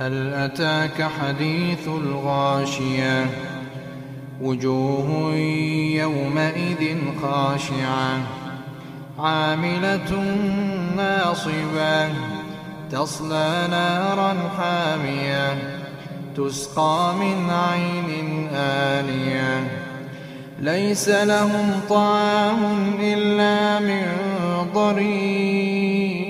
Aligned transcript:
هل 0.00 0.34
أتاك 0.34 1.02
حديث 1.02 1.88
الغاشية؟ 1.88 3.26
وجوه 4.40 5.34
يومئذ 5.94 6.96
خاشعة. 7.22 8.18
عاملة 9.18 10.36
ناصبة. 10.96 12.08
تصلى 12.90 13.68
نارا 13.70 14.34
حامية. 14.58 15.58
تسقى 16.36 17.14
من 17.20 17.50
عين 17.50 18.48
آنية. 18.54 19.70
ليس 20.60 21.08
لهم 21.08 21.80
طعام 21.88 22.92
إلا 23.00 23.78
من 23.78 24.02
ضريع. 24.74 26.29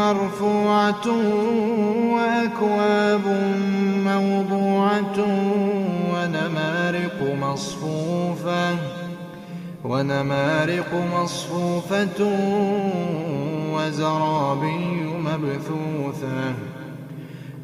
مرفوعة 0.00 1.06
وأكواب 2.14 3.26
موضوعة 4.06 5.18
ونمارق 6.12 7.18
مصفوفة 7.42 8.76
ونمارق 9.84 10.94
مصفوفة 11.14 12.20
وزرابي 13.74 14.84
مبثوثة 15.26 16.54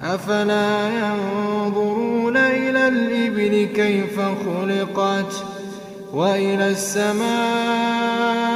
أفلا 0.03 0.89
ينظرون 0.89 2.37
إلى 2.37 2.89
الإبل 2.89 3.69
كيف 3.75 4.20
خلقت 4.20 5.45
وإلى 6.12 6.69
السماء 6.69 8.56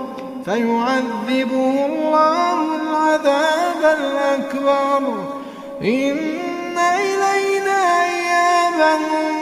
فيعذبه 0.45 1.85
الله 1.85 2.75
العذاب 2.75 3.97
الأكبر. 3.99 5.33
إن 5.81 6.77
إلينا 6.77 8.03
إيابهم. 8.03 9.35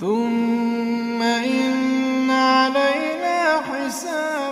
ثم 0.00 1.22
إن 1.22 2.30
علينا 2.30 3.60
حسابهم. 3.60 4.49